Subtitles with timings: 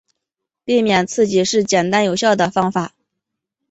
[0.65, 2.95] 避免刺激是简单有效的方法。